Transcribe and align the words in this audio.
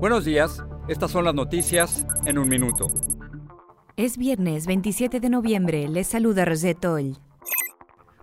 Buenos 0.00 0.24
días, 0.24 0.64
estas 0.88 1.10
son 1.10 1.26
las 1.26 1.34
noticias 1.34 2.06
en 2.24 2.38
un 2.38 2.48
minuto. 2.48 2.90
Es 3.98 4.16
viernes 4.16 4.66
27 4.66 5.20
de 5.20 5.28
noviembre, 5.28 5.88
les 5.88 6.06
saluda 6.06 6.46
Rosette. 6.46 7.18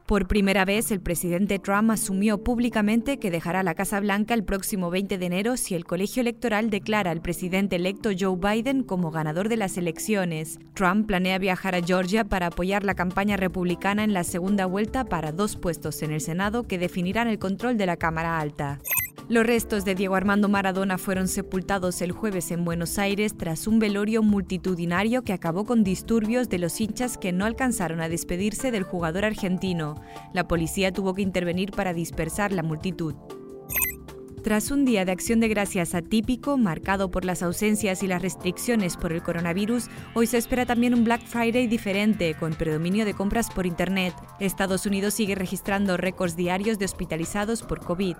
Por 0.08 0.28
primera 0.28 0.66
vez, 0.66 0.90
el 0.90 1.02
presidente 1.02 1.60
Trump 1.60 1.92
asumió 1.92 2.44
públicamente 2.44 3.20
que 3.20 3.30
dejará 3.30 3.62
la 3.62 3.76
Casa 3.76 4.00
Blanca 4.00 4.34
el 4.34 4.44
próximo 4.44 4.90
20 4.90 5.20
de 5.20 5.26
enero 5.28 5.56
si 5.56 5.76
el 5.76 5.86
colegio 5.86 6.22
electoral 6.22 6.72
declara 6.72 7.12
al 7.12 7.22
presidente 7.22 7.76
electo 7.76 8.10
Joe 8.20 8.38
Biden 8.38 8.82
como 8.82 9.12
ganador 9.12 9.48
de 9.48 9.58
las 9.58 9.78
elecciones. 9.78 10.58
Trump 10.74 11.06
planea 11.06 11.38
viajar 11.38 11.76
a 11.76 11.84
Georgia 11.84 12.24
para 12.24 12.48
apoyar 12.48 12.86
la 12.86 12.96
campaña 12.96 13.38
republicana 13.38 14.04
en 14.04 14.14
la 14.14 14.24
segunda 14.24 14.66
vuelta 14.66 15.06
para 15.06 15.32
dos 15.32 15.56
puestos 15.58 16.02
en 16.02 16.12
el 16.12 16.22
Senado 16.22 16.64
que 16.64 16.80
definirán 16.80 17.28
el 17.28 17.38
control 17.38 17.78
de 17.78 17.86
la 17.86 17.98
Cámara 17.98 18.40
Alta. 18.40 18.80
Los 19.30 19.46
restos 19.46 19.84
de 19.84 19.94
Diego 19.94 20.16
Armando 20.16 20.48
Maradona 20.48 20.98
fueron 20.98 21.28
sepultados 21.28 22.02
el 22.02 22.14
jueves 22.14 22.50
en 22.52 22.64
Buenos 22.64 22.98
Aires 22.98 23.36
tras 23.36 23.68
un 23.68 23.78
velorio 23.78 24.24
multitudinario 24.24 25.24
que 25.24 25.34
acabó 25.34 25.66
con 25.66 25.84
disturbios 25.84 26.48
de 26.48 26.60
los 26.60 26.80
hinchas 26.80 27.18
que 27.18 27.34
no 27.34 27.44
alcanzaron 27.44 28.00
a 28.00 28.08
despedirse 28.08 28.72
del 28.72 28.84
jugador 28.84 29.26
argentino. 29.26 30.02
La 30.34 30.48
policía 30.48 30.94
tuvo 30.94 31.14
que 31.14 31.24
intervenir 31.24 31.72
para 31.72 31.94
dispersar 31.94 32.54
la 32.54 32.64
multitud. 32.64 33.16
Tras 34.44 34.72
un 34.72 34.86
día 34.86 35.04
de 35.04 35.12
acción 35.12 35.42
de 35.42 35.50
gracias 35.50 35.94
atípico, 35.94 36.58
marcado 36.58 37.12
por 37.12 37.26
las 37.26 37.44
ausencias 37.44 38.04
y 38.04 38.08
las 38.08 38.22
restricciones 38.22 38.96
por 38.96 39.12
el 39.12 39.22
coronavirus, 39.22 39.90
hoy 40.14 40.28
se 40.28 40.38
espera 40.38 40.66
también 40.66 40.94
un 40.94 41.04
Black 41.04 41.22
Friday 41.26 41.68
diferente, 41.68 42.34
con 42.36 42.54
predominio 42.54 43.04
de 43.04 43.14
compras 43.14 43.50
por 43.50 43.66
Internet. 43.66 44.14
Estados 44.40 44.86
Unidos 44.86 45.16
sigue 45.16 45.36
registrando 45.36 45.98
récords 45.98 46.38
diarios 46.38 46.80
de 46.80 46.86
hospitalizados 46.86 47.62
por 47.62 47.82
COVID. 47.82 48.16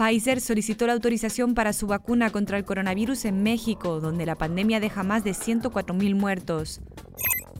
Pfizer 0.00 0.40
solicitó 0.40 0.86
la 0.86 0.94
autorización 0.94 1.52
para 1.52 1.74
su 1.74 1.86
vacuna 1.86 2.30
contra 2.30 2.56
el 2.56 2.64
coronavirus 2.64 3.26
en 3.26 3.42
México, 3.42 4.00
donde 4.00 4.24
la 4.24 4.34
pandemia 4.34 4.80
deja 4.80 5.02
más 5.02 5.24
de 5.24 5.32
104.000 5.32 6.14
muertos. 6.14 6.80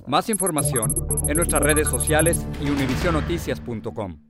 Más 0.06 0.30
información 0.30 0.90
en 1.28 1.36
nuestras 1.36 1.62
redes 1.62 1.86
sociales 1.86 2.46
y 2.64 2.70
univisionoticias.com. 2.70 4.29